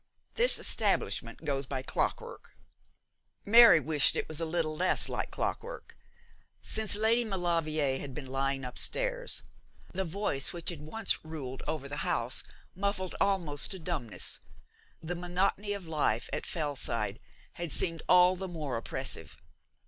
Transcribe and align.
This 0.33 0.57
establishment 0.57 1.45
goes 1.45 1.67
by 1.67 1.83
clockwork.' 1.83 2.55
Mary 3.45 3.79
wished 3.79 4.15
it 4.15 4.27
was 4.27 4.41
a 4.41 4.47
little 4.47 4.75
less 4.75 5.07
like 5.07 5.29
clockwork. 5.29 5.95
Since 6.63 6.95
Lady 6.95 7.23
Maulevrier 7.23 7.99
had 7.99 8.15
been 8.15 8.25
lying 8.25 8.65
upstairs 8.65 9.43
the 9.93 10.03
voice 10.03 10.51
which 10.53 10.71
had 10.71 10.81
once 10.81 11.23
ruled 11.23 11.61
over 11.67 11.87
the 11.87 11.97
house 11.97 12.43
muffled 12.73 13.13
almost 13.21 13.69
to 13.69 13.77
dumbness 13.77 14.39
the 15.03 15.13
monotony 15.13 15.73
of 15.73 15.85
life 15.85 16.31
at 16.33 16.47
Fellside 16.47 17.19
had 17.61 17.71
seemed 17.71 18.01
all 18.09 18.35
the 18.35 18.47
more 18.47 18.77
oppressive. 18.77 19.37